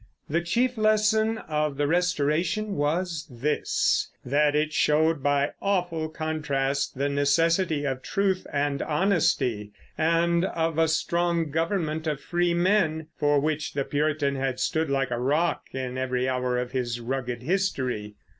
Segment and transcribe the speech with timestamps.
[0.27, 7.07] The chief lesson of the Restoration was this, that it showed by awful contrast the
[7.07, 13.73] necessity of truth and honesty, and of a strong government of free men, for which
[13.73, 18.15] the Puritan had stood like a rock in every hour of his rugged history.